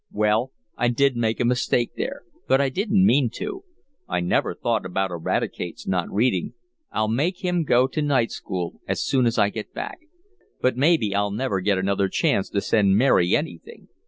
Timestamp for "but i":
2.47-2.69